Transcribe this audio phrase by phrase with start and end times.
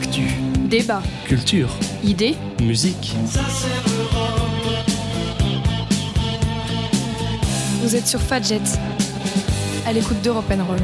[0.00, 0.28] Actu,
[0.70, 1.68] Débat, culture,
[2.04, 3.16] idées, musique.
[7.82, 8.60] vous êtes sur Fadjet,
[9.84, 10.78] à l'écoute d'Europe Roll.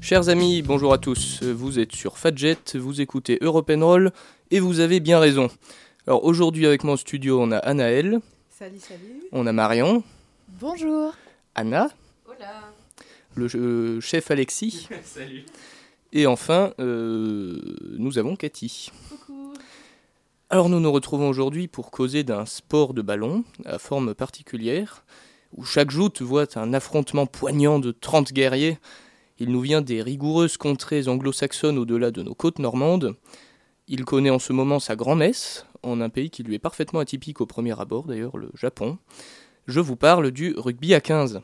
[0.00, 1.40] Chers amis, bonjour à tous.
[1.44, 4.10] Vous êtes sur Fadjet, vous écoutez Europe Roll
[4.50, 5.48] et vous avez bien raison.
[6.08, 8.18] Alors aujourd'hui avec moi au studio, on a Anaël,
[8.58, 9.22] Salut, salut.
[9.30, 10.02] on a Marion,
[10.60, 11.14] Bonjour.
[11.54, 11.88] Anna,
[12.26, 12.72] Hola.
[13.34, 14.88] le euh, chef Alexis.
[16.12, 17.58] Et enfin, euh,
[17.98, 18.90] nous avons Cathy.
[19.08, 19.54] Coucou.
[20.50, 25.04] Alors nous nous retrouvons aujourd'hui pour causer d'un sport de ballon à forme particulière,
[25.56, 28.78] où chaque joute voit un affrontement poignant de 30 guerriers.
[29.38, 33.16] Il nous vient des rigoureuses contrées anglo-saxonnes au-delà de nos côtes normandes.
[33.88, 37.40] Il connaît en ce moment sa grand-messe, en un pays qui lui est parfaitement atypique
[37.40, 38.98] au premier abord, d'ailleurs le Japon.
[39.68, 41.40] Je vous parle du rugby à 15.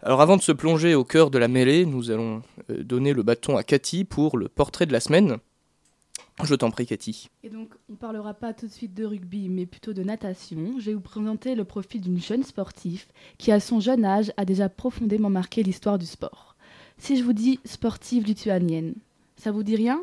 [0.00, 3.24] Alors avant de se plonger au cœur de la mêlée, nous allons euh, donner le
[3.24, 5.38] bâton à Cathy pour le portrait de la semaine.
[6.44, 7.28] Je t'en prie Cathy.
[7.42, 10.78] Et donc, on ne parlera pas tout de suite de rugby, mais plutôt de natation.
[10.78, 13.06] Je vais vous présenter le profil d'une jeune sportive
[13.38, 16.54] qui, à son jeune âge, a déjà profondément marqué l'histoire du sport.
[16.98, 18.94] Si je vous dis sportive lituanienne,
[19.36, 20.02] ça vous dit rien?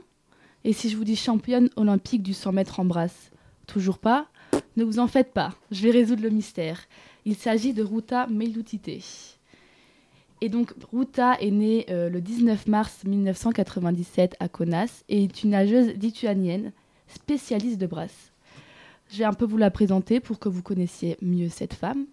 [0.65, 3.31] Et si je vous dis championne olympique du 100 mètres en brasse?
[3.67, 4.27] Toujours pas?
[4.75, 6.81] Ne vous en faites pas, je vais résoudre le mystère.
[7.25, 9.37] Il s'agit de Ruta Meilutite.
[10.41, 15.51] Et donc, Ruta est née euh, le 19 mars 1997 à Kaunas et est une
[15.51, 16.73] nageuse lituanienne
[17.07, 18.33] spécialiste de brasse.
[19.09, 22.05] Je vais un peu vous la présenter pour que vous connaissiez mieux cette femme.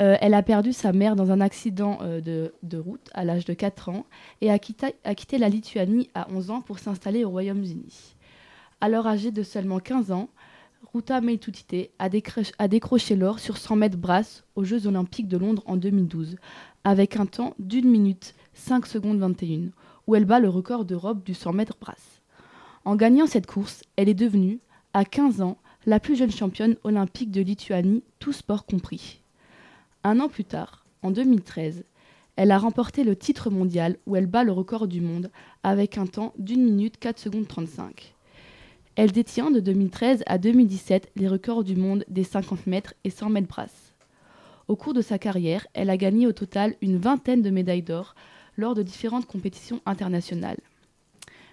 [0.00, 3.54] Euh, elle a perdu sa mère dans un accident euh, de, route à l'âge de
[3.54, 4.06] 4 ans
[4.40, 8.14] et a a quitté la Lituanie à 11 ans pour s'installer au Royaume-Uni.
[8.80, 10.28] Alors âgée de seulement 15 ans,
[10.92, 15.76] Ruta Meitutite a, décroché- l'or sur 100 mètres brasse aux Jeux Olympiques de Londres en
[15.76, 16.36] 2012
[16.84, 19.70] avec un temps d'une minute 5 secondes 21
[20.06, 22.20] où elle bat le record d'Europe du 100 mètres brasse.
[22.84, 24.60] En gagnant cette course, elle est devenue,
[24.92, 25.56] à 15 ans,
[25.86, 29.20] la plus jeune championne olympique de Lituanie, tout sport compris.
[30.02, 31.84] Un an plus tard, en 2013,
[32.36, 35.30] elle a remporté le titre mondial où elle bat le record du monde
[35.62, 38.13] avec un temps d'une minute 4 secondes 35.
[38.96, 43.30] Elle détient de 2013 à 2017 les records du monde des 50 mètres et 100
[43.30, 43.92] mètres brasse.
[44.68, 48.14] Au cours de sa carrière, elle a gagné au total une vingtaine de médailles d'or
[48.56, 50.60] lors de différentes compétitions internationales.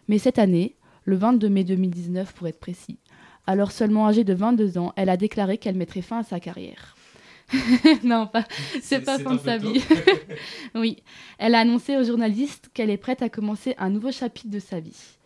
[0.08, 3.00] Mais cette année, le 22 mai 2019 pour être précis,
[3.48, 6.96] alors seulement âgée de 22 ans, elle a déclaré qu'elle mettrait fin à sa carrière.
[8.04, 8.46] non, pas,
[8.82, 9.84] c'est pas fin de sa vie.
[10.76, 10.98] oui,
[11.40, 14.80] elle a annoncé aux journalistes qu'elle est prête à commencer un nouveau chapitre de sa
[14.80, 15.18] vie.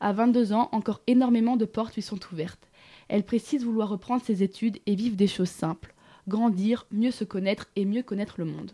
[0.00, 2.68] À 22 ans, encore énormément de portes lui sont ouvertes.
[3.08, 5.94] Elle précise vouloir reprendre ses études et vivre des choses simples,
[6.28, 8.72] grandir, mieux se connaître et mieux connaître le monde.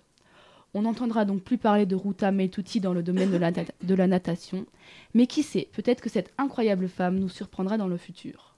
[0.75, 3.95] On n'entendra donc plus parler de Ruta Meituti dans le domaine de la, nata- de
[3.95, 4.67] la natation,
[5.15, 8.56] mais qui sait, peut-être que cette incroyable femme nous surprendra dans le futur.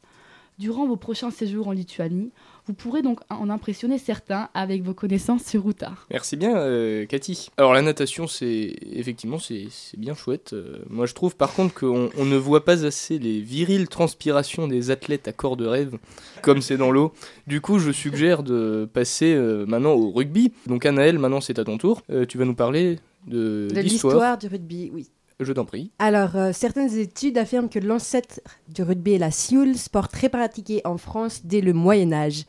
[0.59, 2.33] Durant vos prochains séjours en Lituanie,
[2.67, 5.93] vous pourrez donc en impressionner certains avec vos connaissances sur Ruta.
[6.11, 7.49] Merci bien, euh, Cathy.
[7.57, 10.55] Alors la natation, c'est effectivement c'est c'est bien chouette.
[10.55, 14.67] Euh, moi, je trouve par contre qu'on on ne voit pas assez les viriles transpirations
[14.67, 15.97] des athlètes à corps de rêve,
[16.43, 17.13] comme c'est dans l'eau.
[17.47, 20.53] Du coup, je suggère de passer euh, maintenant au rugby.
[20.67, 22.03] Donc, Anaël, maintenant c'est à ton tour.
[22.11, 22.99] Euh, tu vas nous parler
[23.29, 24.15] de, De l'histoire.
[24.15, 25.07] l'histoire du rugby, oui.
[25.41, 25.93] Je t'en prie.
[26.01, 30.81] Alors, euh, certaines études affirment que l'ancêtre du rugby est la sioule, sport très pratiqué
[30.85, 32.45] en France dès le Moyen Âge.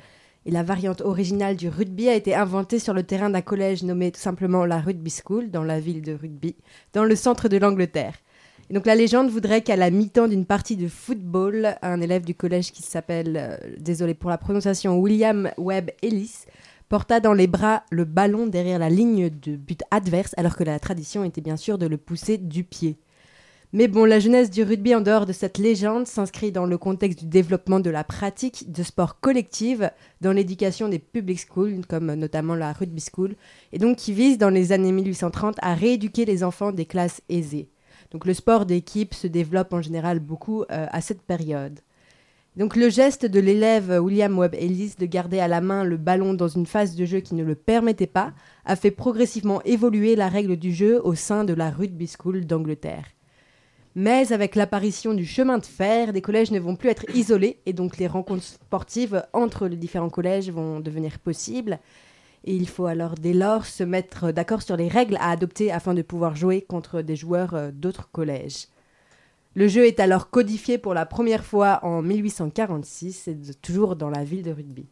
[0.46, 4.12] Et la variante originale du rugby a été inventée sur le terrain d'un collège nommé
[4.12, 6.56] tout simplement la Rugby School, dans la ville de Rugby,
[6.94, 8.16] dans le centre de l'Angleterre.
[8.70, 12.34] Et donc la légende voudrait qu'à la mi-temps d'une partie de football, un élève du
[12.34, 16.46] collège qui s'appelle, euh, désolé pour la prononciation, William Webb Ellis,
[16.90, 20.80] porta dans les bras le ballon derrière la ligne de but adverse, alors que la
[20.80, 22.98] tradition était bien sûr de le pousser du pied.
[23.72, 27.20] Mais bon, la jeunesse du rugby en dehors de cette légende s'inscrit dans le contexte
[27.20, 29.92] du développement de la pratique de sport collective
[30.22, 33.36] dans l'éducation des public schools, comme notamment la rugby school,
[33.72, 37.70] et donc qui vise dans les années 1830 à rééduquer les enfants des classes aisées.
[38.10, 41.80] Donc le sport d'équipe se développe en général beaucoup euh, à cette période.
[42.58, 46.34] Donc le geste de l'élève William Webb Ellis de garder à la main le ballon
[46.34, 48.34] dans une phase de jeu qui ne le permettait pas
[48.66, 53.06] a fait progressivement évoluer la règle du jeu au sein de la rugby school d'Angleterre.
[53.96, 57.74] Mais avec l'apparition du chemin de fer, les collèges ne vont plus être isolés et
[57.74, 61.80] donc les rencontres sportives entre les différents collèges vont devenir possibles.
[62.46, 65.94] Et il faut alors dès lors se mettre d'accord sur les règles à adopter afin
[65.94, 68.68] de pouvoir jouer contre des joueurs euh, d'autres collèges.
[69.56, 74.10] Le jeu est alors codifié pour la première fois en 1846, et de- toujours dans
[74.10, 74.86] la ville de Rugby.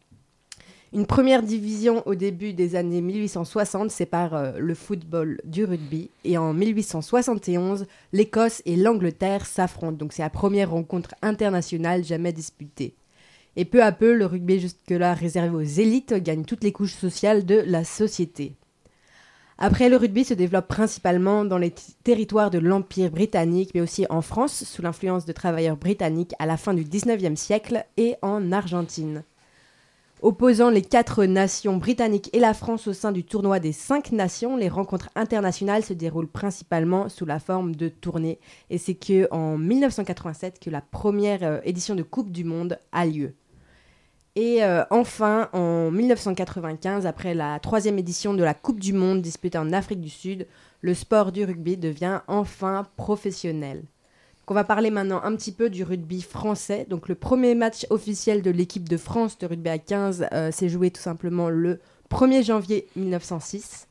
[0.94, 6.38] Une première division au début des années 1860 sépare euh, le football du rugby et
[6.38, 7.84] en 1871,
[8.14, 9.98] l'Écosse et l'Angleterre s'affrontent.
[9.98, 12.94] Donc c'est la première rencontre internationale jamais disputée.
[13.56, 17.44] Et peu à peu, le rugby jusque-là réservé aux élites gagne toutes les couches sociales
[17.44, 18.54] de la société.
[19.60, 21.74] Après, le rugby se développe principalement dans les
[22.04, 26.56] territoires de l'Empire britannique, mais aussi en France, sous l'influence de travailleurs britanniques à la
[26.56, 29.24] fin du 19e siècle, et en Argentine.
[30.22, 34.56] Opposant les quatre nations britanniques et la France au sein du tournoi des cinq nations,
[34.56, 38.38] les rencontres internationales se déroulent principalement sous la forme de tournées.
[38.70, 43.06] Et c'est que en 1987 que la première euh, édition de Coupe du Monde a
[43.06, 43.34] lieu.
[44.40, 49.58] Et euh, enfin, en 1995, après la troisième édition de la Coupe du Monde disputée
[49.58, 50.46] en Afrique du Sud,
[50.80, 53.82] le sport du rugby devient enfin professionnel.
[54.46, 56.86] on va parler maintenant un petit peu du rugby français.
[56.88, 60.68] Donc le premier match officiel de l'équipe de France de rugby à 15 euh, s'est
[60.68, 63.88] joué tout simplement le 1er janvier 1906.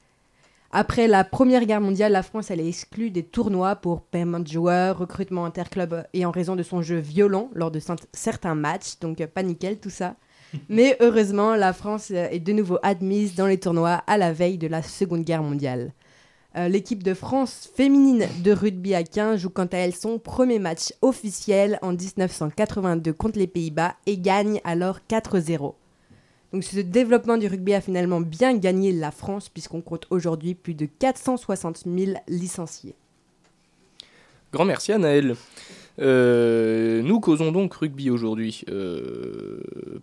[0.71, 4.99] Après la Première Guerre mondiale, la France est exclue des tournois pour paiement de joueurs,
[4.99, 7.81] recrutement interclub et en raison de son jeu violent lors de
[8.13, 8.97] certains matchs.
[9.01, 10.15] Donc pas nickel tout ça.
[10.69, 14.67] Mais heureusement, la France est de nouveau admise dans les tournois à la veille de
[14.67, 15.94] la Seconde Guerre mondiale.
[16.55, 20.59] Euh, l'équipe de France féminine de rugby à 15 joue quant à elle son premier
[20.59, 25.73] match officiel en 1982 contre les Pays-Bas et gagne alors 4-0.
[26.53, 30.73] Donc ce développement du rugby a finalement bien gagné la France puisqu'on compte aujourd'hui plus
[30.73, 32.95] de 460 000 licenciés.
[34.53, 34.97] Grand merci à.
[35.99, 38.63] Euh, nous causons donc rugby aujourd'hui.
[38.69, 39.99] Euh, euh,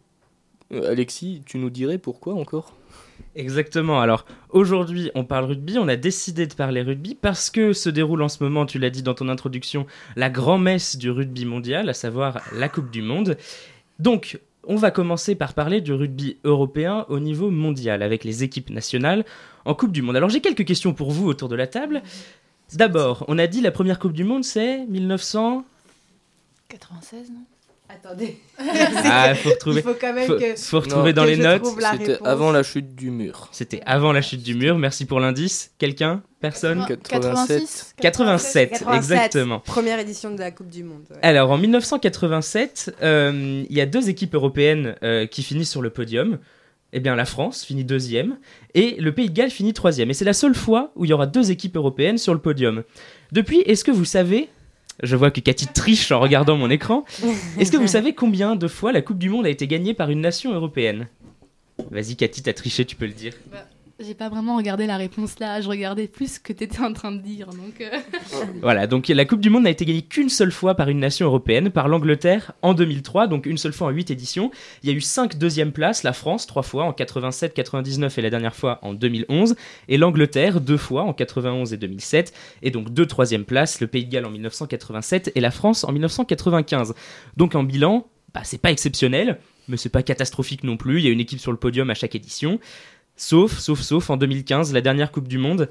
[0.82, 2.75] Alexis, tu nous dirais pourquoi encore?
[3.37, 4.00] Exactement.
[4.00, 5.79] Alors aujourd'hui, on parle rugby.
[5.79, 8.91] On a décidé de parler rugby parce que se déroule en ce moment, tu l'as
[8.91, 9.87] dit dans ton introduction,
[10.17, 13.37] la grand-messe du rugby mondial, à savoir la Coupe du Monde.
[13.99, 18.70] Donc, on va commencer par parler du rugby européen au niveau mondial avec les équipes
[18.70, 19.25] nationales
[19.65, 20.17] en Coupe du Monde.
[20.17, 22.03] Alors j'ai quelques questions pour vous autour de la table.
[22.75, 27.44] D'abord, on a dit la première Coupe du Monde c'est 1996, non?
[27.94, 28.38] Attendez.
[28.58, 29.81] ah, faut retrouver.
[29.81, 30.56] Il faut quand même que.
[30.56, 31.67] Faut retrouver dans les notes.
[31.93, 33.49] C'était avant la chute du mur.
[33.52, 34.79] C'était avant la chute du mur.
[34.79, 35.73] Merci pour l'indice.
[35.79, 36.23] Quelqu'un?
[36.41, 36.85] Personne?
[36.87, 37.94] 87.
[38.00, 38.85] 87.
[38.94, 39.61] exactement.
[39.61, 41.05] Première édition de la Coupe du Monde.
[41.23, 45.91] Alors en 1987, euh, il y a deux équipes européennes euh, qui finissent sur le
[45.91, 46.38] podium.
[46.93, 48.38] Eh bien, la France finit deuxième
[48.75, 50.11] et le Pays de Galles finit troisième.
[50.11, 52.85] Et c'est la seule fois où il y aura deux équipes européennes sur le podium.
[53.32, 54.49] Depuis, est-ce que vous savez
[55.02, 57.05] je vois que Cathy triche en regardant mon écran.
[57.58, 60.11] Est-ce que vous savez combien de fois la Coupe du Monde a été gagnée par
[60.11, 61.08] une nation européenne?
[61.91, 63.35] Vas-y, Cathy, t'as triché, tu peux le dire.
[63.50, 63.67] Bah,
[64.00, 66.93] j'ai pas vraiment regardé la réponse là, je regardais plus ce que tu étais en
[66.93, 67.46] train de dire.
[67.49, 67.91] Donc euh.
[68.62, 71.26] voilà, donc la Coupe du Monde n'a été gagnée qu'une seule fois par une nation
[71.26, 74.50] européenne, par l'Angleterre en 2003, donc une seule fois en 8 éditions.
[74.82, 78.23] Il y a eu 5 deuxièmes places, la France trois fois en 87, 99 et
[78.23, 79.55] la dernière fois en 2011,
[79.88, 82.32] et l'Angleterre deux fois en 91 et 2007,
[82.62, 85.93] et donc deux troisièmes places, le Pays de Galles en 1987 et la France en
[85.93, 86.94] 1995.
[87.37, 89.38] Donc en bilan, bah, c'est pas exceptionnel,
[89.69, 91.94] mais c'est pas catastrophique non plus, il y a une équipe sur le podium à
[91.94, 92.58] chaque édition.
[93.17, 95.69] Sauf, sauf, sauf en 2015, la dernière Coupe du Monde.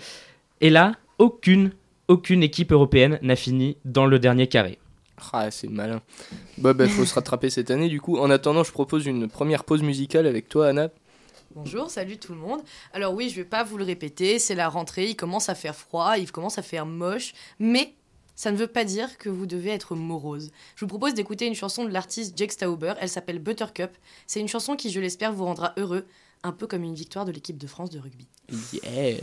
[0.62, 1.72] Et là, aucune,
[2.08, 4.80] aucune équipe européenne n'a fini dans le dernier carré.
[5.32, 6.02] Ah, c'est malin.
[6.58, 8.18] Bah, bah, faut se rattraper cette année du coup.
[8.18, 10.90] En attendant, je propose une première pause musicale avec toi, Anna.
[11.56, 12.62] Bonjour, salut tout le monde.
[12.94, 15.76] Alors oui, je vais pas vous le répéter, c'est la rentrée, il commence à faire
[15.76, 17.94] froid, il commence à faire moche, mais
[18.36, 20.50] ça ne veut pas dire que vous devez être morose.
[20.76, 23.92] Je vous propose d'écouter une chanson de l'artiste Jake Stauber, elle s'appelle Buttercup.
[24.26, 26.08] C'est une chanson qui, je l'espère, vous rendra heureux
[26.44, 28.28] un peu comme une victoire de l'équipe de France de rugby.
[28.74, 29.22] Yeah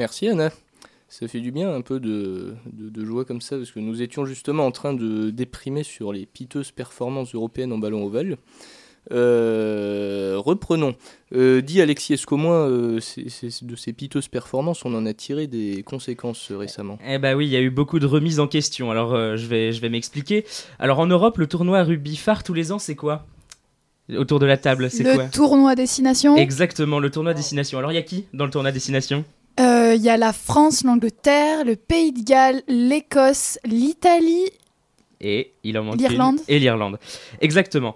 [0.00, 0.50] Merci Anna.
[1.10, 4.00] Ça fait du bien un peu de, de, de joie comme ça, parce que nous
[4.00, 8.38] étions justement en train de déprimer sur les piteuses performances européennes en ballon ovale.
[9.12, 10.94] Euh, reprenons.
[11.34, 15.46] Euh, dit Alexis, est-ce qu'au moins euh, de ces piteuses performances, on en a tiré
[15.46, 18.46] des conséquences euh, récemment Eh bah oui, il y a eu beaucoup de remises en
[18.48, 18.90] question.
[18.90, 20.46] Alors euh, je vais, je vais m'expliquer.
[20.78, 23.26] Alors en Europe, le tournoi rugby phare tous les ans, c'est quoi?
[24.16, 25.24] Autour de la table, c'est Le quoi?
[25.26, 26.36] tournoi destination?
[26.38, 27.78] Exactement, le tournoi destination.
[27.78, 29.24] Alors il y a qui dans le tournoi destination?
[29.60, 34.50] Euh, Il y a la France, l'Angleterre, le Pays de Galles, l'Écosse, l'Italie.
[35.20, 36.08] Et il en manque une.
[36.08, 36.40] L'Irlande.
[36.48, 36.98] Et l'Irlande.
[37.40, 37.94] Exactement.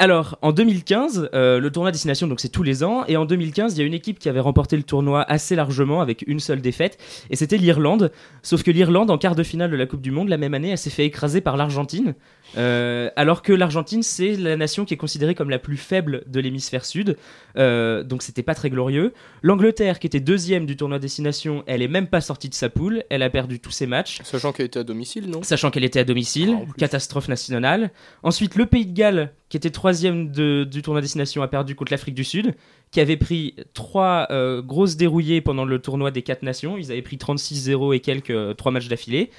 [0.00, 3.74] Alors, en 2015, euh, le tournoi destination, donc c'est tous les ans, et en 2015,
[3.74, 6.60] il y a une équipe qui avait remporté le tournoi assez largement avec une seule
[6.60, 6.98] défaite,
[7.30, 8.12] et c'était l'Irlande.
[8.42, 10.68] Sauf que l'Irlande, en quart de finale de la Coupe du Monde, la même année,
[10.68, 12.14] elle s'est fait écraser par l'Argentine,
[12.56, 16.38] euh, alors que l'Argentine, c'est la nation qui est considérée comme la plus faible de
[16.38, 17.16] l'hémisphère sud,
[17.56, 19.12] euh, donc c'était pas très glorieux.
[19.42, 23.02] L'Angleterre, qui était deuxième du tournoi destination, elle est même pas sortie de sa poule,
[23.10, 24.20] elle a perdu tous ses matchs.
[24.22, 25.42] Sachant qu'elle était à domicile, non?
[25.42, 27.90] Sachant qu'elle était à domicile, Ah, catastrophe nationale.
[28.22, 31.92] Ensuite, le Pays de Galles, qui était troisième de- du tournoi destination, a perdu contre
[31.92, 32.54] l'Afrique du Sud,
[32.90, 36.76] qui avait pris trois euh, grosses dérouillées pendant le tournoi des quatre nations.
[36.76, 39.30] Ils avaient pris 36-0 et quelques euh, trois matchs d'affilée.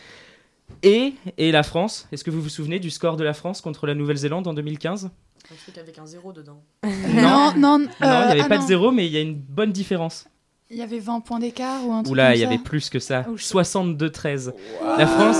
[0.83, 3.87] Et, et la France, est-ce que vous vous souvenez du score de la France contre
[3.87, 5.05] la Nouvelle-Zélande en 2015
[5.51, 6.61] Un truc avec un zéro dedans.
[6.83, 7.79] Non, non.
[7.79, 8.67] Non, il n'y euh, avait ah pas de non.
[8.67, 10.25] zéro, mais il y a une bonne différence.
[10.71, 12.99] Il y avait 20 points d'écart ou un truc Oula, il y avait plus que
[12.99, 13.25] ça.
[13.27, 14.53] Oh, je- 62-13.
[14.99, 15.37] La France,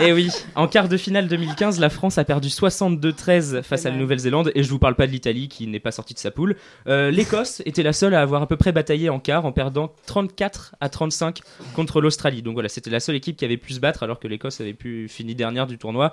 [0.00, 3.96] eh oui, en quart de finale 2015, la France a perdu 62-13 face à la.
[3.96, 6.56] Nouvelle-Zélande, et je vous parle pas de l'Italie qui n'est pas sortie de sa poule.
[6.86, 9.92] Euh, L'Écosse était la seule à avoir à peu près bataillé en quart en perdant
[10.06, 11.40] 34 à 35
[11.76, 12.40] contre l'Australie.
[12.40, 14.72] Donc voilà, c'était la seule équipe qui avait pu se battre alors que l'Écosse avait
[14.72, 16.12] pu finir dernière du tournoi.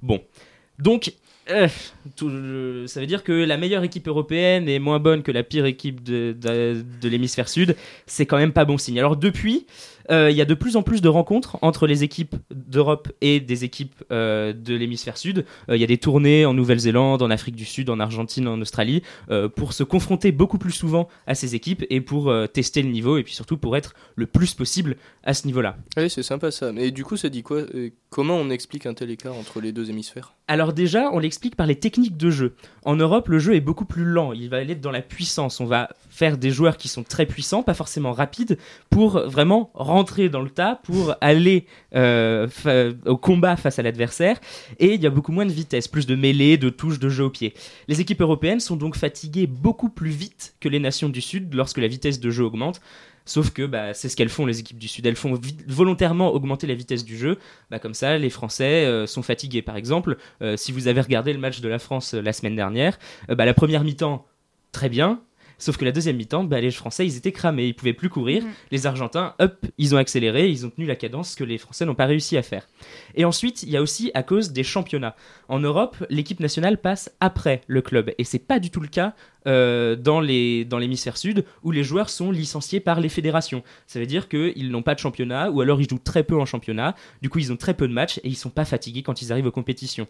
[0.00, 0.20] Bon,
[0.78, 1.12] donc.
[1.50, 1.68] euh,
[2.22, 5.64] euh, ça veut dire que la meilleure équipe européenne est moins bonne que la pire
[5.64, 6.36] équipe de,
[7.02, 7.76] l'hémisphère sud.
[8.06, 8.98] C'est quand même pas bon signe.
[8.98, 9.66] Alors depuis,
[10.10, 13.64] il y a de plus en plus de rencontres entre les équipes d'Europe et des
[13.64, 15.44] équipes euh, de l'hémisphère sud.
[15.68, 18.60] Euh, Il y a des tournées en Nouvelle-Zélande, en Afrique du Sud, en Argentine, en
[18.60, 22.82] Australie, euh, pour se confronter beaucoup plus souvent à ces équipes et pour euh, tester
[22.82, 25.76] le niveau et puis surtout pour être le plus possible à ce niveau-là.
[25.96, 26.72] Oui, c'est sympa ça.
[26.72, 29.70] Mais du coup, ça dit quoi Euh, Comment on explique un tel écart entre les
[29.70, 30.32] deux hémisphères?
[30.46, 32.54] Alors déjà, on l'explique par les techniques de jeu.
[32.86, 35.60] En Europe, le jeu est beaucoup plus lent, il va aller dans la puissance.
[35.60, 38.56] On va faire des joueurs qui sont très puissants, pas forcément rapides,
[38.88, 42.46] pour vraiment rentrer dans le tas, pour aller euh,
[43.04, 44.40] au combat face à l'adversaire.
[44.78, 47.24] Et il y a beaucoup moins de vitesse, plus de mêlée, de touches, de jeu
[47.24, 47.52] au pied.
[47.88, 51.78] Les équipes européennes sont donc fatiguées beaucoup plus vite que les nations du Sud lorsque
[51.78, 52.80] la vitesse de jeu augmente.
[53.24, 55.04] Sauf que bah, c'est ce qu'elles font, les équipes du Sud.
[55.04, 57.38] Elles font volontairement augmenter la vitesse du jeu.
[57.70, 59.62] Bah, comme ça, les Français euh, sont fatigués.
[59.62, 62.98] Par exemple, euh, si vous avez regardé le match de la France la semaine dernière,
[63.28, 64.24] bah, la première mi-temps,
[64.72, 65.20] très bien.
[65.58, 68.44] Sauf que la deuxième mi-temps, bah, les Français, ils étaient cramés, ils pouvaient plus courir.
[68.44, 68.50] Mhm.
[68.70, 71.94] Les Argentins, hop, ils ont accéléré, ils ont tenu la cadence que les Français n'ont
[71.94, 72.68] pas réussi à faire.
[73.14, 75.16] Et ensuite, il y a aussi à cause des championnats.
[75.48, 79.14] En Europe, l'équipe nationale passe après le club, et c'est pas du tout le cas
[79.46, 83.62] euh, dans l'hémisphère sud où les joueurs sont licenciés par les fédérations.
[83.86, 86.46] Ça veut dire qu'ils n'ont pas de championnat, ou alors ils jouent très peu en
[86.46, 86.94] championnat.
[87.22, 89.32] Du coup, ils ont très peu de matchs et ils sont pas fatigués quand ils
[89.32, 90.06] arrivent aux compétitions.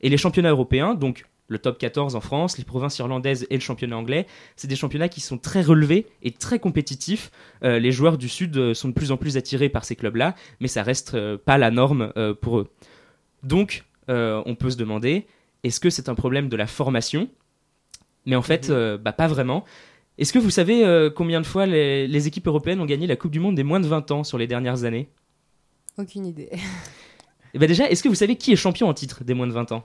[0.00, 3.60] Et les championnats européens, donc le top 14 en France, les provinces irlandaises et le
[3.60, 7.30] championnat anglais, c'est des championnats qui sont très relevés et très compétitifs.
[7.64, 10.34] Euh, les joueurs du Sud euh, sont de plus en plus attirés par ces clubs-là,
[10.60, 12.68] mais ça reste euh, pas la norme euh, pour eux.
[13.42, 15.26] Donc, on peut se demander,
[15.64, 17.28] est-ce que c'est un problème de la formation?
[18.24, 19.64] Mais en fait, euh, bah, pas vraiment.
[20.16, 23.30] Est-ce que vous savez combien de fois les, les équipes européennes ont gagné la Coupe
[23.30, 25.08] du Monde des moins de 20 ans sur les dernières années?
[25.98, 26.48] Aucune idée.
[27.54, 29.52] Et bah déjà, est-ce que vous savez qui est champion en titre des moins de
[29.52, 29.84] 20 ans?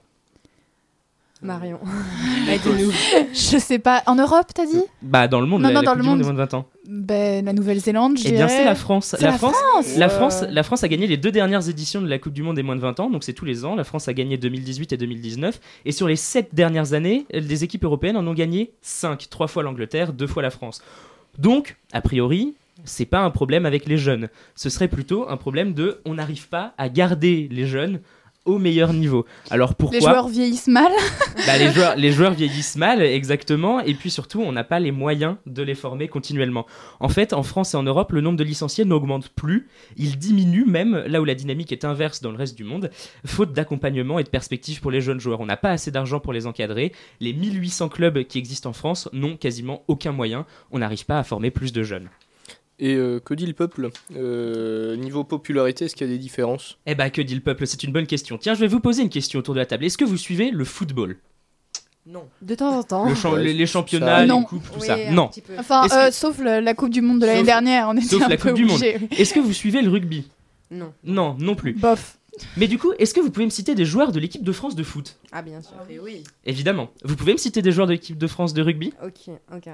[1.43, 1.79] Marion.
[3.33, 4.01] Je sais pas.
[4.05, 4.81] En Europe, t'as dit?
[5.01, 6.53] Bah dans le monde, Non, la, non, la dans le monde des moins de 20
[6.53, 6.65] ans.
[6.87, 9.15] Ben, la Nouvelle-Zélande, je Eh bien, c'est la France.
[9.19, 12.19] La France, France la France, la France a gagné les deux dernières éditions de la
[12.19, 13.75] Coupe du Monde des moins de 20 ans, donc c'est tous les ans.
[13.75, 15.59] La France a gagné 2018 et 2019.
[15.85, 19.27] Et sur les sept dernières années, les équipes européennes en ont gagné 5.
[19.29, 20.81] Trois fois l'Angleterre, deux fois la France.
[21.37, 22.53] Donc, a priori,
[22.85, 24.29] c'est pas un problème avec les jeunes.
[24.55, 27.99] Ce serait plutôt un problème de on n'arrive pas à garder les jeunes
[28.45, 29.25] au meilleur niveau.
[29.49, 30.91] Alors pourquoi Les joueurs vieillissent mal.
[31.45, 34.91] bah, les, joueurs, les joueurs vieillissent mal, exactement, et puis surtout, on n'a pas les
[34.91, 36.65] moyens de les former continuellement.
[36.99, 40.65] En fait, en France et en Europe, le nombre de licenciés n'augmente plus, il diminue
[40.65, 42.89] même là où la dynamique est inverse dans le reste du monde,
[43.25, 45.39] faute d'accompagnement et de perspectives pour les jeunes joueurs.
[45.39, 49.09] On n'a pas assez d'argent pour les encadrer, les 1800 clubs qui existent en France
[49.13, 52.09] n'ont quasiment aucun moyen, on n'arrive pas à former plus de jeunes.
[52.79, 53.89] Et euh, que dit le peuple?
[54.15, 56.77] Euh, Niveau popularité, est-ce qu'il y a des différences?
[56.85, 57.67] Eh bah, que dit le peuple?
[57.67, 58.37] C'est une bonne question.
[58.37, 59.85] Tiens, je vais vous poser une question autour de la table.
[59.85, 61.17] Est-ce que vous suivez le football?
[62.05, 62.27] Non.
[62.41, 63.07] De temps en temps.
[63.07, 64.39] Le champ- Ouais, les, championnats, Non.
[64.39, 64.97] les coupes, tout Oui, ça.
[65.11, 65.29] Non.
[65.57, 68.05] Enfin, euh, que- sauf le- la Coupe du Monde de l'année Sauf- dernière, on était
[68.07, 68.75] sauf un la peu Coupe du Monde.
[68.75, 68.97] obligés.
[69.17, 70.27] Est-ce que vous suivez le rugby?
[70.71, 70.91] Non.
[71.05, 71.73] Non, non plus.
[71.73, 72.17] Bof.
[72.57, 74.75] Mais du coup, est-ce que vous pouvez me citer des joueurs de l'équipe de France
[74.75, 75.15] de foot?
[75.31, 75.75] Ah, bien sûr.
[75.89, 76.23] Et oui.
[76.45, 76.89] Évidemment.
[77.05, 78.91] Vous pouvez me citer des joueurs de l'équipe de France de rugby?
[79.05, 79.69] Ok, ok.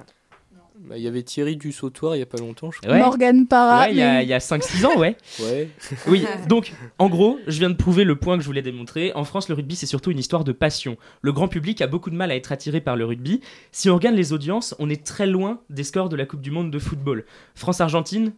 [0.81, 2.91] Bah, Il y avait Thierry du Sautoir il y a pas longtemps, je crois.
[2.93, 2.99] Ouais.
[2.99, 3.81] Morgan Parra.
[3.81, 5.17] Ouais, il y a, mais- il y a 5-6 ans, ouais.
[5.41, 5.69] Ouais.
[6.07, 9.11] Oui, donc en gros, je viens de prouver le point que je voulais démontrer.
[9.13, 10.95] En France, le rugby, c'est surtout une histoire de passion.
[11.21, 13.41] Le grand public a beaucoup de mal à être attiré par le rugby.
[13.71, 16.51] Si on regarde les audiences, on est très loin des scores de la Coupe du
[16.51, 17.25] Monde de football.
[17.55, 18.31] France-Argentine,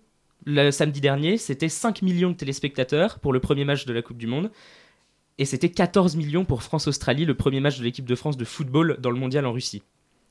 [0.46, 4.18] le samedi dernier, c'était 5 millions de téléspectateurs pour le premier match de la Coupe
[4.18, 4.50] du Monde.
[5.38, 8.98] Et c'était 14 millions pour France-Australie, le premier match de l'équipe de France de football
[9.00, 9.82] dans le mondial en Russie.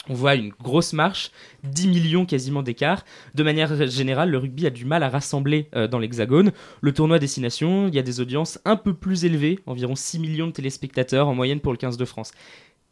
[0.09, 1.31] On voit une grosse marche,
[1.65, 3.05] 10 millions quasiment d'écart.
[3.35, 6.53] De manière générale, le rugby a du mal à rassembler euh, dans l'hexagone.
[6.81, 10.47] Le tournoi Destination, il y a des audiences un peu plus élevées, environ 6 millions
[10.47, 12.33] de téléspectateurs en moyenne pour le 15 de France.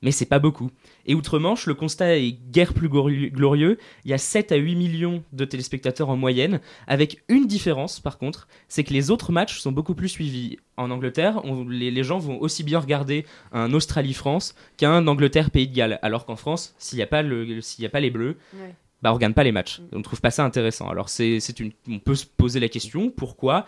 [0.00, 0.70] Mais c'est pas beaucoup.
[1.06, 3.78] Et outre-Manche, le constat est guère plus glori- glorieux.
[4.04, 8.16] Il y a 7 à 8 millions de téléspectateurs en moyenne, avec une différence par
[8.16, 10.58] contre, c'est que les autres matchs sont beaucoup plus suivis.
[10.76, 15.74] En Angleterre, on- les, les gens vont aussi bien regarder un Australie-France qu'un Angleterre-Pays de
[15.74, 18.37] Galles, alors qu'en France, s'il n'y a, pas le- s'il y a pas les Bleus,
[18.54, 18.74] Ouais.
[19.02, 19.80] bah on regarde pas les matchs.
[19.92, 20.88] On trouve pas ça intéressant.
[20.88, 23.66] Alors c'est c'est une, on peut se poser la question pourquoi.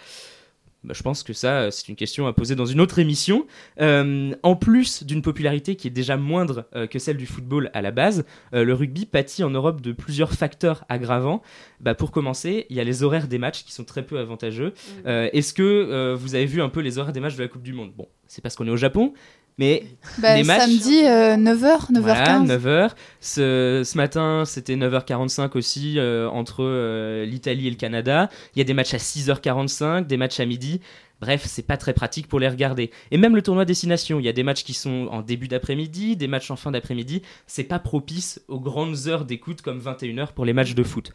[0.83, 3.47] Bah, je pense que ça, c'est une question à poser dans une autre émission.
[3.81, 7.83] Euh, en plus d'une popularité qui est déjà moindre euh, que celle du football à
[7.83, 11.43] la base, euh, le rugby pâtit en Europe de plusieurs facteurs aggravants.
[11.81, 14.73] Bah, pour commencer, il y a les horaires des matchs qui sont très peu avantageux.
[15.07, 17.49] Euh, Est-ce que euh, vous avez vu un peu les horaires des matchs de la
[17.49, 17.93] Coupe du Monde?
[17.97, 19.12] Bon, c'est parce qu'on est au Japon,
[19.59, 19.85] mais
[20.19, 22.01] Bah, les matchs- Samedi, euh, 9h, 9h15.
[22.01, 22.91] voilà, 9h.
[23.21, 28.29] Ce, ce matin, c'était 9h45 aussi euh, entre euh, l'Italie et le Canada.
[28.55, 30.81] Il y a des matchs à 6h45, des matchs à midi.
[31.21, 32.91] Bref, c'est pas très pratique pour les regarder.
[33.11, 36.17] Et même le tournoi destination, il y a des matchs qui sont en début d'après-midi,
[36.17, 37.21] des matchs en fin d'après-midi.
[37.47, 41.13] C'est pas propice aux grandes heures d'écoute comme 21h pour les matchs de foot.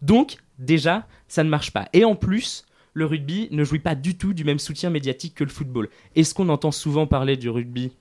[0.00, 1.86] Donc, déjà, ça ne marche pas.
[1.92, 5.44] Et en plus, le rugby ne jouit pas du tout du même soutien médiatique que
[5.44, 5.88] le football.
[6.16, 7.92] Est-ce qu'on entend souvent parler du rugby?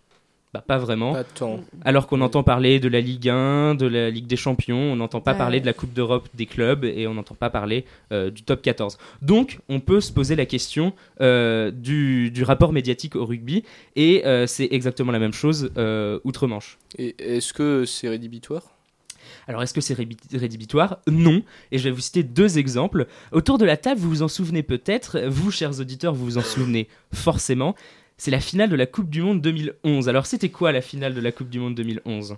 [0.54, 1.14] Bah, pas vraiment.
[1.14, 1.62] Pas tant.
[1.86, 5.22] Alors qu'on entend parler de la Ligue 1, de la Ligue des Champions, on n'entend
[5.22, 5.38] pas Ouais.
[5.38, 8.62] parler de la Coupe d'Europe des clubs et on n'entend pas parler euh, du top
[8.62, 8.98] 14.
[9.22, 13.64] Donc on peut se poser la question euh, du, du rapport médiatique au rugby
[13.96, 16.78] et euh, c'est exactement la même chose euh, outre-Manche.
[16.98, 18.76] Et est-ce que c'est rédhibitoire?
[19.48, 21.00] Alors est-ce que c'est rédhibitoire?
[21.08, 21.42] Non.
[21.72, 23.08] Et je vais vous citer deux exemples.
[23.32, 26.44] Autour de la table, vous vous en souvenez peut-être, vous chers auditeurs, vous vous en
[26.44, 27.76] souvenez forcément.
[28.18, 30.08] C'est la finale de la Coupe du Monde 2011.
[30.08, 32.38] Alors c'était quoi la finale de la Coupe du Monde 2011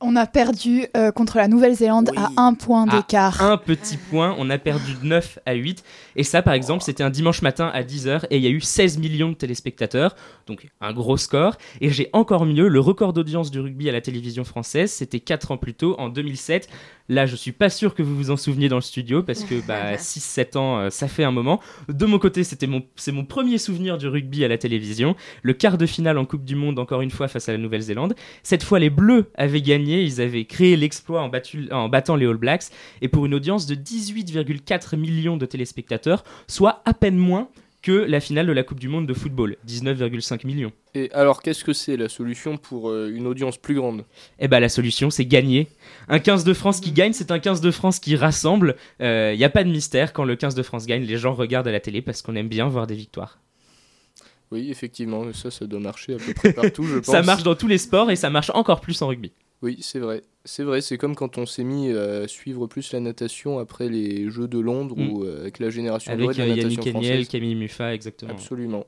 [0.00, 2.18] On a perdu euh, contre la Nouvelle-Zélande Oui.
[2.36, 3.40] à un point d'écart.
[3.40, 5.82] un petit point, on a perdu de 9 à 8.
[6.16, 8.60] Et ça, par exemple, c'était un dimanche matin à 10h et il y a eu
[8.60, 10.14] 16 millions de téléspectateurs,
[10.46, 11.56] donc un gros score.
[11.80, 15.52] Et j'ai encore mieux, le record d'audience du rugby à la télévision française, c'était 4
[15.52, 16.68] ans plus tôt, en 2007.
[17.10, 19.54] Là, je suis pas sûr que vous vous en souveniez dans le studio parce que
[19.66, 21.60] bah, 6-7 ans, euh, ça fait un moment.
[21.88, 25.14] De mon côté, c'était mon, c'est mon premier souvenir du rugby à la télévision.
[25.42, 28.14] Le quart de finale en Coupe du Monde, encore une fois, face à la Nouvelle-Zélande.
[28.42, 32.26] Cette fois, les Bleus avaient gagné, ils avaient créé l'exploit en, battu- en battant les
[32.26, 32.64] All Blacks
[33.02, 37.48] et pour une audience de 18,4 millions de téléspectateurs, soit à peine moins
[37.84, 40.72] que la finale de la Coupe du Monde de football, 19,5 millions.
[40.94, 44.06] Et alors, qu'est-ce que c'est la solution pour euh, une audience plus grande?
[44.38, 45.68] Eh ben la solution, c'est gagner.
[46.08, 48.76] Un 15 de France qui gagne, c'est un 15 de France qui rassemble.
[49.00, 51.68] Il n'y a pas de mystère, quand le 15 de France gagne, les gens regardent
[51.68, 53.38] à la télé parce qu'on aime bien voir des victoires.
[54.50, 57.06] Oui, effectivement, ça, ça doit marcher à peu près partout, je pense.
[57.06, 59.32] Ça marche dans tous les sports et ça marche encore plus en rugby.
[59.64, 60.22] Oui, c'est vrai.
[60.44, 64.30] C'est vrai, c'est comme quand on s'est mis à suivre plus la natation après les
[64.30, 65.08] Jeux de Londres Mm.
[65.10, 67.28] ou euh, avec la génération Avec de euh, la Yannick natation Eniel, française.
[67.28, 68.32] Camille Muffat, exactement.
[68.32, 68.86] Absolument.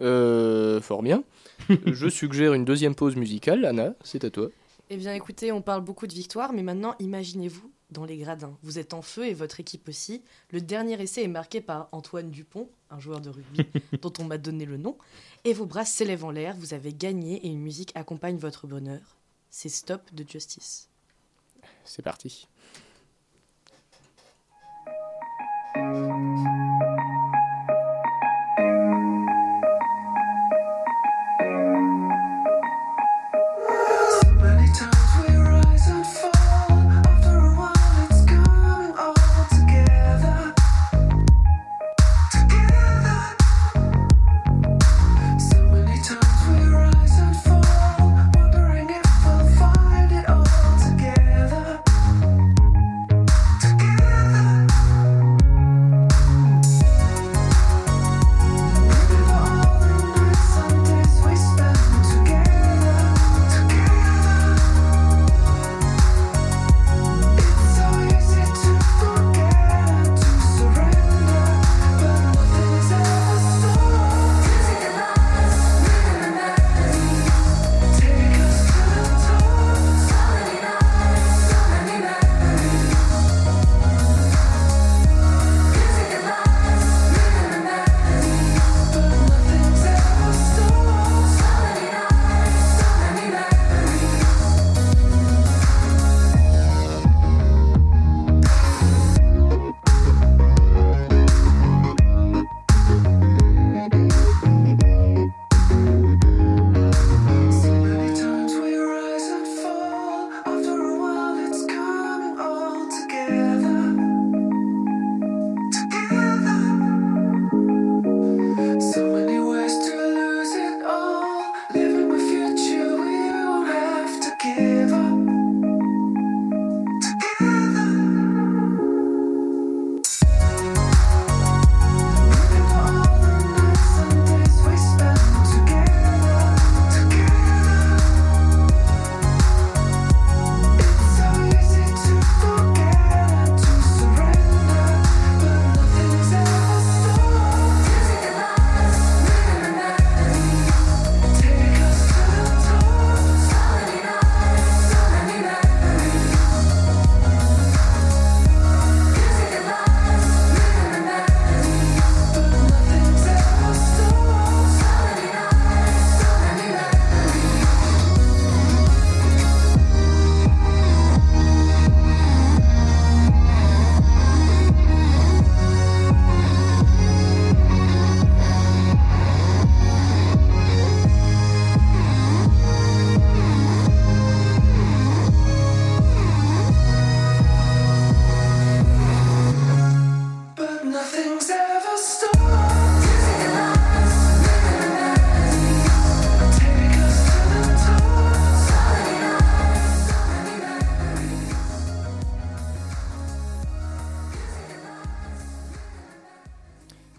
[0.00, 1.24] Euh, fort bien.
[1.86, 3.64] je suggère une deuxième pause musicale.
[3.64, 4.48] Anna, c'est à toi.
[4.90, 8.56] Eh bien, écoutez, on parle beaucoup de victoires, mais maintenant, imaginez-vous dans les gradins.
[8.62, 10.22] Vous êtes en feu et votre équipe aussi.
[10.52, 13.66] Le dernier essai est marqué par Antoine Dupont, un joueur de rugby
[14.02, 14.96] dont on m'a donné le nom.
[15.44, 19.15] Et vos bras s'élèvent en l'air, vous avez gagné et une musique accompagne votre bonheur.
[19.58, 20.90] C'est Stop de Justice.
[21.82, 22.46] C'est parti.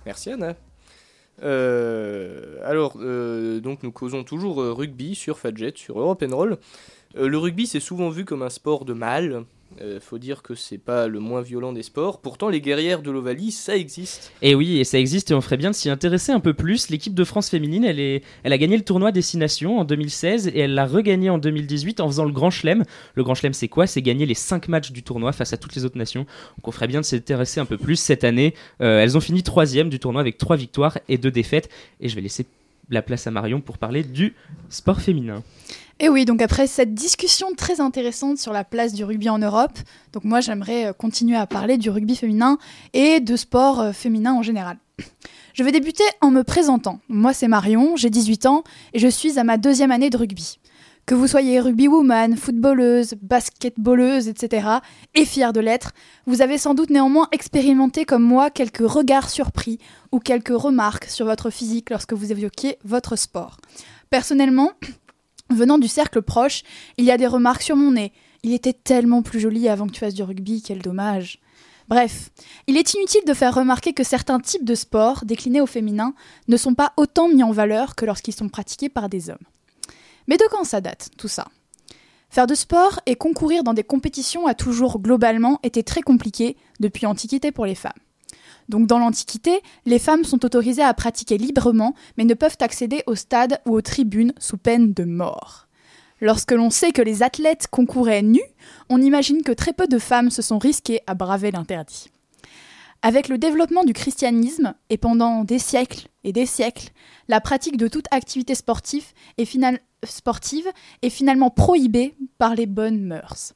[0.07, 0.55] Merci Anna.
[1.43, 6.57] Euh, alors, euh, donc nous causons toujours euh, rugby sur Fadjet, sur Europe Roll.
[7.15, 9.43] Le rugby, c'est souvent vu comme un sport de mâle.
[9.81, 12.19] Euh, faut dire que c'est pas le moins violent des sports.
[12.21, 14.31] Pourtant, les guerrières de l'Ovalie, ça existe.
[14.41, 16.89] Et oui, et ça existe et on ferait bien de s'y intéresser un peu plus.
[16.89, 20.59] L'équipe de France féminine, elle, est, elle a gagné le tournoi Destination en 2016 et
[20.59, 22.85] elle l'a regagné en 2018 en faisant le Grand Chelem.
[23.13, 23.87] Le Grand Chelem, c'est quoi?
[23.87, 26.21] C'est gagner les 5 matchs du tournoi face à toutes les autres nations.
[26.21, 28.55] Donc on ferait bien de s'intéresser un peu plus cette année.
[28.81, 31.69] Euh, elles ont fini troisième du tournoi avec 3 victoires et 2 défaites.
[31.99, 32.45] Et je vais laisser
[32.89, 34.33] la place à Marion pour parler du
[34.69, 35.43] sport féminin.
[35.99, 39.79] Et oui, donc après cette discussion très intéressante sur la place du rugby en Europe,
[40.13, 42.59] donc moi j'aimerais euh, continuer à parler du rugby féminin
[42.93, 44.77] et de sport euh, féminin en général.
[45.55, 46.99] Je vais débuter en me présentant.
[47.09, 50.59] Moi c'est Marion, j'ai 18 ans et je suis à ma deuxième année de rugby.
[51.07, 54.67] Que vous soyez rugby woman, footballeuse, basketballeuse, etc.,
[55.15, 55.93] et fière de l'être,
[56.27, 59.79] vous avez sans doute néanmoins expérimenté comme moi quelques regards surpris
[60.11, 63.57] ou quelques remarques sur votre physique lorsque vous évoquiez votre sport.
[64.11, 64.73] Personnellement,
[65.49, 66.63] Venant du cercle proche,
[66.97, 68.11] il y a des remarques sur mon nez.
[68.43, 71.39] Il était tellement plus joli avant que tu fasses du rugby, quel dommage.
[71.87, 72.31] Bref,
[72.67, 76.13] il est inutile de faire remarquer que certains types de sports, déclinés au féminin,
[76.49, 79.37] ne sont pas autant mis en valeur que lorsqu'ils sont pratiqués par des hommes.
[80.27, 81.47] Mais de quand ça date, tout ça?
[82.29, 87.05] Faire de sport et concourir dans des compétitions a toujours globalement été très compliqué depuis
[87.05, 87.93] l'Antiquité pour les femmes.
[88.69, 93.15] Donc dans l'Antiquité, les femmes sont autorisées à pratiquer librement, mais ne peuvent accéder au
[93.15, 95.67] stade ou aux tribunes sous peine de mort.
[96.19, 98.41] Lorsque l'on sait que les athlètes concouraient nus,
[98.89, 102.09] on imagine que très peu de femmes se sont risquées à braver l'interdit.
[103.03, 106.89] Avec le développement du christianisme, et pendant des siècles et des siècles,
[107.27, 109.05] la pratique de toute activité sportive
[109.37, 109.47] est,
[110.03, 110.67] sportive
[111.03, 113.53] est finalement prohibée par les bonnes mœurs.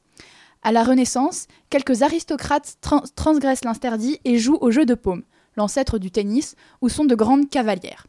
[0.62, 5.22] À la Renaissance, quelques aristocrates trans- transgressent l'interdit et jouent au jeu de paume,
[5.56, 8.06] l'ancêtre du tennis, où sont de grandes cavalières.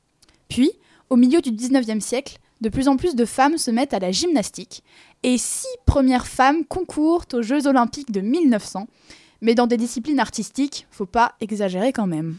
[0.49, 0.71] Puis,
[1.09, 4.11] au milieu du XIXe siècle, de plus en plus de femmes se mettent à la
[4.11, 4.83] gymnastique,
[5.23, 8.87] et six premières femmes concourent aux Jeux olympiques de 1900,
[9.41, 12.37] mais dans des disciplines artistiques, faut pas exagérer quand même.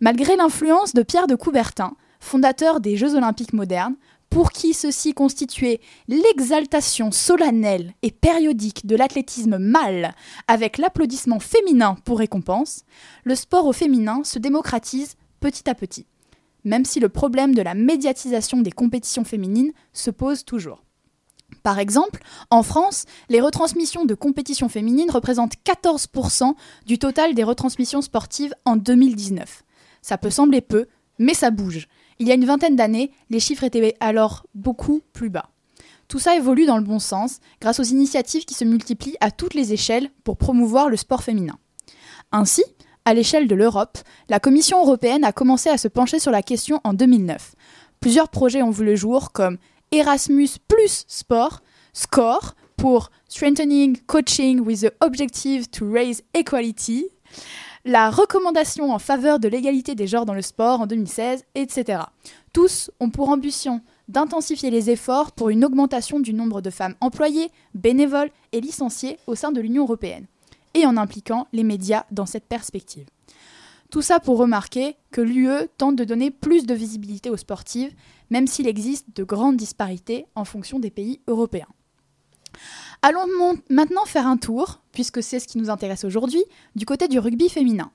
[0.00, 3.94] Malgré l'influence de Pierre de Coubertin, fondateur des Jeux olympiques modernes,
[4.30, 10.14] pour qui ceux-ci constituaient l'exaltation solennelle et périodique de l'athlétisme mâle
[10.48, 12.84] avec l'applaudissement féminin pour récompense,
[13.24, 16.06] le sport au féminin se démocratise petit à petit,
[16.64, 20.82] même si le problème de la médiatisation des compétitions féminines se pose toujours.
[21.62, 26.54] Par exemple, en France, les retransmissions de compétitions féminines représentent 14%
[26.86, 29.62] du total des retransmissions sportives en 2019.
[30.02, 30.86] Ça peut sembler peu,
[31.18, 31.88] mais ça bouge.
[32.18, 35.50] Il y a une vingtaine d'années, les chiffres étaient alors beaucoup plus bas.
[36.08, 39.54] Tout ça évolue dans le bon sens grâce aux initiatives qui se multiplient à toutes
[39.54, 41.58] les échelles pour promouvoir le sport féminin.
[42.32, 42.62] Ainsi,
[43.04, 43.98] à l'échelle de l'Europe,
[44.28, 47.54] la Commission européenne a commencé à se pencher sur la question en 2009.
[48.00, 49.58] Plusieurs projets ont vu le jour comme
[49.92, 51.60] Erasmus plus sport,
[51.92, 57.06] SCORE pour Strengthening Coaching with the Objective to Raise Equality,
[57.86, 62.02] la recommandation en faveur de l'égalité des genres dans le sport en 2016, etc.
[62.52, 67.50] Tous ont pour ambition d'intensifier les efforts pour une augmentation du nombre de femmes employées,
[67.74, 70.26] bénévoles et licenciées au sein de l'Union européenne,
[70.74, 73.06] et en impliquant les médias dans cette perspective.
[73.90, 77.94] Tout ça pour remarquer que l'UE tente de donner plus de visibilité aux sportives,
[78.30, 81.68] même s'il existe de grandes disparités en fonction des pays européens.
[83.02, 83.26] Allons
[83.68, 86.42] maintenant faire un tour, puisque c'est ce qui nous intéresse aujourd'hui,
[86.74, 87.90] du côté du rugby féminin.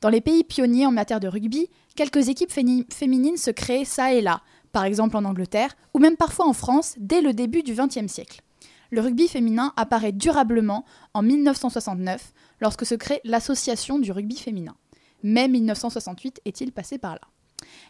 [0.00, 4.20] Dans les pays pionniers en matière de rugby, quelques équipes féminines se créent ça et
[4.20, 8.12] là, par exemple en Angleterre, ou même parfois en France, dès le début du XXe
[8.12, 8.42] siècle.
[8.90, 14.76] Le rugby féminin apparaît durablement en 1969, lorsque se crée l'Association du rugby féminin.
[15.22, 17.20] Mais 1968 est-il passé par là?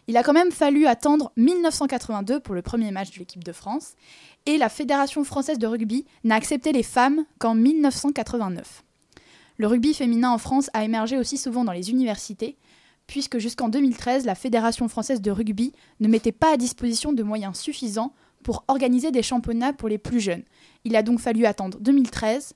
[0.07, 3.93] Il a quand même fallu attendre 1982 pour le premier match de l'équipe de France,
[4.45, 8.83] et la Fédération française de rugby n'a accepté les femmes qu'en 1989.
[9.57, 12.57] Le rugby féminin en France a émergé aussi souvent dans les universités,
[13.07, 17.57] puisque jusqu'en 2013, la Fédération française de rugby ne mettait pas à disposition de moyens
[17.57, 18.13] suffisants
[18.43, 20.43] pour organiser des championnats pour les plus jeunes.
[20.85, 22.53] Il a donc fallu attendre 2013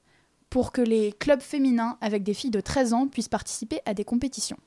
[0.49, 4.03] pour que les clubs féminins avec des filles de 13 ans puissent participer à des
[4.03, 4.57] compétitions.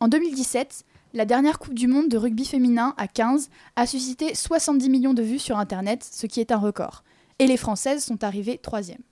[0.00, 4.88] En 2017, la dernière Coupe du Monde de rugby féminin à 15 a suscité 70
[4.88, 7.04] millions de vues sur Internet, ce qui est un record.
[7.38, 9.02] Et les Françaises sont arrivées troisième.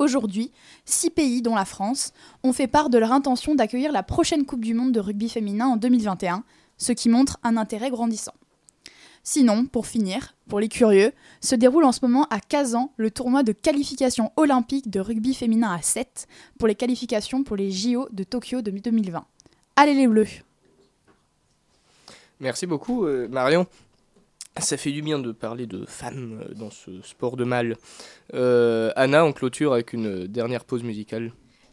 [0.00, 0.50] Aujourd'hui,
[0.84, 4.64] six pays, dont la France, ont fait part de leur intention d'accueillir la prochaine Coupe
[4.64, 6.42] du Monde de rugby féminin en 2021,
[6.78, 8.34] ce qui montre un intérêt grandissant.
[9.22, 13.42] Sinon, pour finir, pour les curieux, se déroule en ce moment à Kazan le tournoi
[13.44, 16.26] de qualification olympique de rugby féminin à 7
[16.58, 19.24] pour les qualifications pour les JO de Tokyo de 2020.
[19.76, 20.26] Allez les bleus
[22.40, 23.66] Merci beaucoup, euh, Marion.
[24.60, 27.76] Ça fait du bien de parler de femmes euh, dans ce sport de mal.
[28.34, 31.32] Euh, Anna, on clôture avec une dernière pause musicale.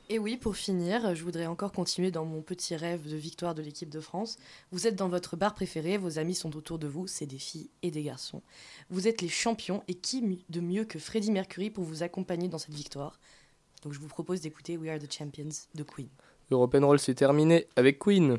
[0.10, 3.62] Et oui, pour finir, je voudrais encore continuer dans mon petit rêve de victoire de
[3.62, 4.38] l'équipe de France.
[4.72, 7.70] Vous êtes dans votre bar préféré, vos amis sont autour de vous, c'est des filles
[7.82, 8.42] et des garçons.
[8.90, 12.58] Vous êtes les champions et qui de mieux que Freddie Mercury pour vous accompagner dans
[12.58, 13.20] cette victoire?
[13.84, 16.10] Donc je vous propose d'écouter We Are the Champions de Queen.
[16.52, 18.38] European Roll, c'est terminé avec Queen.